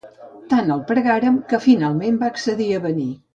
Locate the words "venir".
2.89-3.09